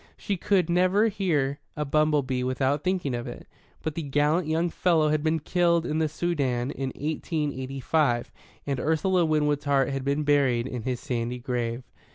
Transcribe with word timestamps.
She 0.17 0.35
could 0.35 0.67
never 0.67 1.09
hear 1.09 1.59
a 1.77 1.85
bumble 1.85 2.23
bee 2.23 2.43
without 2.43 2.83
thinking 2.83 3.13
of 3.13 3.27
it. 3.27 3.45
But 3.83 3.93
the 3.93 4.01
gallant 4.01 4.47
young 4.47 4.71
fellow 4.71 5.09
had 5.09 5.21
been 5.21 5.37
killed 5.39 5.85
in 5.85 5.99
the 5.99 6.09
Soudan 6.09 6.71
in 6.71 6.91
eighteen 6.95 7.53
eighty 7.53 7.79
five, 7.79 8.31
and 8.65 8.79
Ursula 8.79 9.25
Winwood's 9.25 9.65
heart 9.65 9.89
had 9.89 10.03
been 10.03 10.23
buried 10.23 10.65
in 10.65 10.81
his 10.81 10.99
sandy 10.99 11.37
grave. 11.37 11.83